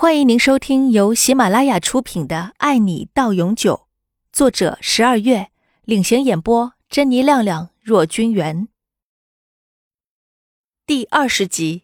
[0.00, 3.74] 欢迎您收听由喜马拉雅出品的《爱你到永久》，
[4.32, 5.48] 作者十二月
[5.84, 8.68] 领衔演播，珍妮、亮亮、若君元。
[10.86, 11.82] 第二十集。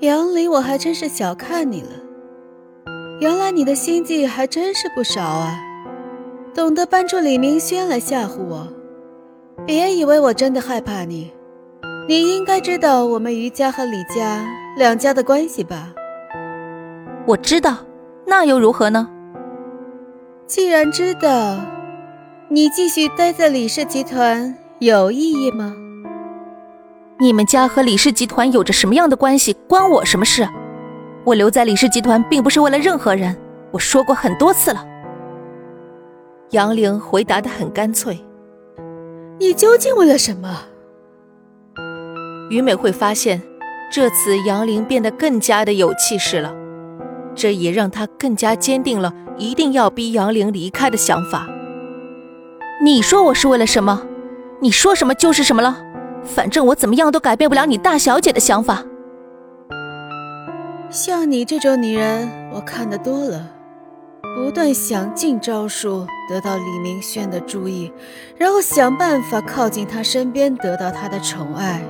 [0.00, 1.90] 杨林，我还真是小看你了。
[3.20, 5.56] 原来你的心计还真是不少啊，
[6.52, 8.66] 懂得搬出李明轩来吓唬我。
[9.64, 11.30] 别以为我真的害怕你，
[12.08, 14.42] 你应该知道我们于家和李家。
[14.78, 15.92] 两家的关系吧，
[17.26, 17.76] 我知道，
[18.24, 19.06] 那又如何呢？
[20.46, 21.58] 既然知道，
[22.48, 25.74] 你继续待在李氏集团有意义吗？
[27.18, 30.48] 你们家和李氏集团有着什么样的关系，关我什么事？
[31.24, 33.36] 我留在李氏集团并不是为了任何人，
[33.70, 34.82] 我说过很多次了。
[36.52, 38.18] 杨玲回答的很干脆。
[39.38, 40.56] 你究竟为了什么？
[42.50, 43.42] 于美会发现。
[43.90, 46.54] 这次杨玲变得更加的有气势了，
[47.34, 51.48] 这也让她更加坚定了一定要逼杨玲离开的想法。
[52.82, 54.02] 你说我是为了什么？
[54.60, 55.78] 你说什么就是什么了。
[56.22, 58.84] 反正我怎么样都改变不了你大小姐的想法。
[60.90, 63.48] 像你这种女人，我看得多了，
[64.36, 67.90] 不断想尽招数得到李明轩的注意，
[68.36, 71.80] 然后想办法靠近他身边，得到他的宠爱。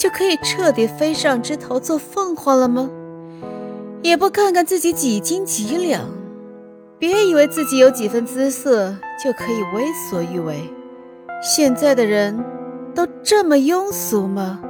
[0.00, 2.88] 就可以彻底飞上枝头做凤凰了吗？
[4.02, 6.00] 也不看看自己几斤几两，
[6.98, 10.56] 别以为自己有几分姿色就可以为所欲为。
[11.42, 12.42] 现在的人
[12.94, 14.62] 都这么庸俗吗？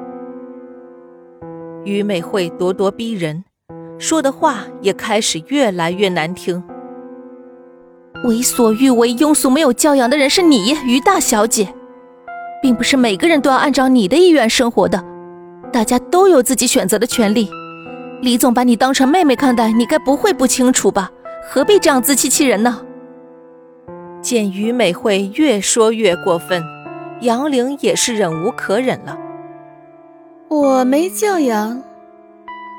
[1.84, 3.44] 于美惠咄咄逼人，
[4.00, 6.60] 说的话也开始越来越难听。
[8.24, 11.72] 为所欲为、庸俗、没有教养的人是你，于大小姐，
[12.60, 15.09] 并不是每个人都要按照你的意愿生活的。
[15.72, 17.48] 大家都有自己选择的权利，
[18.20, 21.10] 李总把你当成妹妹看待，你该不会不清楚吧？
[21.48, 22.80] 何必这样自欺欺人呢？
[24.20, 26.62] 见于美惠越说越过分，
[27.20, 29.16] 杨玲也是忍无可忍了。
[30.48, 31.82] 我没教养，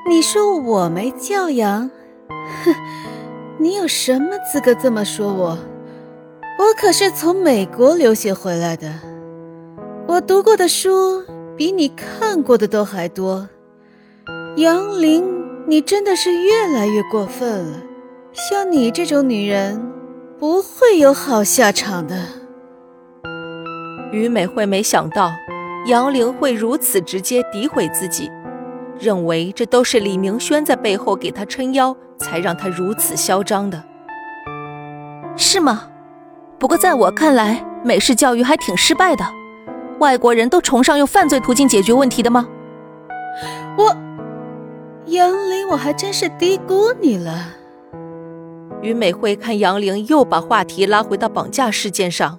[0.08, 1.90] 你说我没教养？
[2.64, 2.74] 哼，
[3.58, 5.58] 你有什么资格这么说我？
[6.58, 8.92] 我可是从美国留学回来的，
[10.06, 11.22] 我读过的书。
[11.56, 13.48] 比你看过的都还多，
[14.56, 15.24] 杨玲，
[15.66, 17.78] 你真的是越来越过分了。
[18.32, 19.92] 像你这种女人，
[20.38, 22.16] 不会有好下场的。
[24.12, 25.32] 于美惠没想到
[25.86, 28.30] 杨玲会如此直接诋毁自己，
[28.98, 33.82] 认为这都是李明轩在背后给她撑腰，才让她如此嚣张的，
[35.36, 35.88] 是吗？
[36.58, 39.24] 不过在我看来，美式教育还挺失败的。
[40.02, 42.48] 外国人都崇尚用犯罪途径解决问题的吗？
[43.78, 43.96] 我
[45.06, 47.50] 杨玲，我还真是低估你了。
[48.82, 52.36] 于美惠看杨玲又把话题拉回到绑架事件上，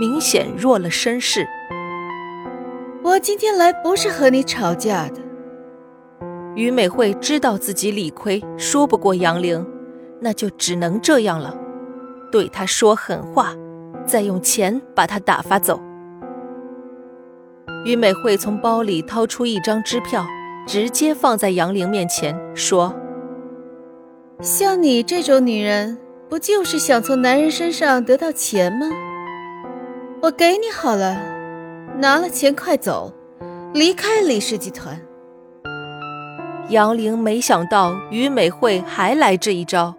[0.00, 1.46] 明显弱了身势。
[3.02, 5.20] 我今天来不是和你吵架的。
[6.54, 9.66] 于美惠知道自己理亏，说不过杨玲，
[10.22, 11.54] 那就只能这样了，
[12.32, 13.52] 对她说狠话，
[14.06, 15.78] 再用钱把她打发走。
[17.84, 20.26] 于美惠从包里掏出一张支票，
[20.66, 22.94] 直接放在杨玲面前，说
[24.40, 25.98] ：“像你这种女人，
[26.30, 28.88] 不就是想从男人身上得到钱吗？
[30.22, 31.20] 我给你好了，
[31.98, 33.12] 拿了钱快走，
[33.74, 34.98] 离开李氏集团。”
[36.70, 39.94] 杨玲没想到于美惠还来这一招，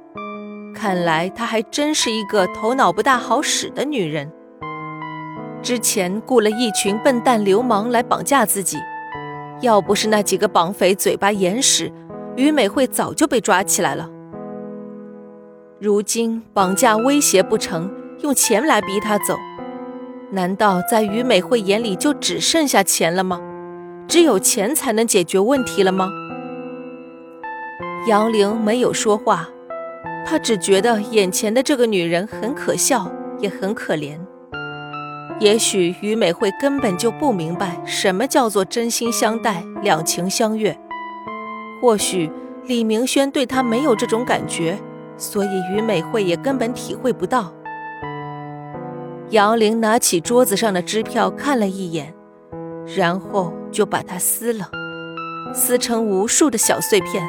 [0.74, 4.32] 看来她还真是一个头脑不大好使的女人。
[5.66, 8.78] 之前雇了一群笨蛋流氓来绑架自己，
[9.62, 11.92] 要不是那几个绑匪嘴巴严实，
[12.36, 14.08] 于美惠早就被抓起来了。
[15.80, 19.36] 如今绑架威胁不成，用钱来逼他走，
[20.30, 23.42] 难道在于美惠眼里就只剩下钱了吗？
[24.08, 26.08] 只有钱才能解决问题了吗？
[28.08, 29.50] 杨玲没有说话，
[30.28, 34.20] 她只觉得眼前的这个女人很可笑，也很可怜。
[35.40, 40.78] 也许于美惠根本就不明白什么叫做真心相待、两情相悦。
[41.82, 42.32] 或许
[42.64, 44.80] 李明轩对她没有这种感觉，
[45.18, 47.54] 所以于美惠也根本体会不到。
[49.32, 52.14] 杨玲拿起桌子上的支票看了一眼，
[52.96, 54.70] 然后就把它撕了，
[55.54, 57.22] 撕成无数的小碎片。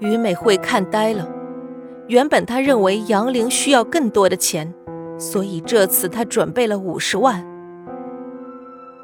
[0.00, 1.28] 于美惠看呆了，
[2.08, 4.74] 原本她认为杨玲需要更多的钱。
[5.20, 7.46] 所以这次他准备了五十万，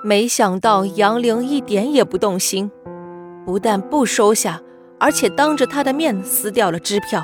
[0.02, 2.70] 没想到杨玲一点也不动心，
[3.44, 4.62] 不但不收下，
[4.98, 7.22] 而且当着他的面撕掉了支票。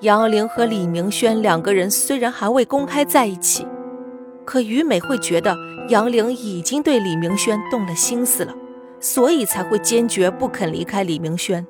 [0.00, 3.64] 杨玲和李明轩两个人虽然还未公开在一起，
[4.44, 5.56] 可于美会觉得
[5.90, 8.52] 杨玲已经对李明轩动了心思了，
[8.98, 11.64] 所以才会坚决不肯离开李明轩。